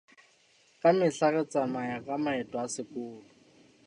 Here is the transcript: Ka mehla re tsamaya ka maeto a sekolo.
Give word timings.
Ka 0.81 0.89
mehla 0.97 1.27
re 1.33 1.41
tsamaya 1.51 1.97
ka 2.05 2.15
maeto 2.23 2.57
a 2.65 2.67
sekolo. 2.73 3.25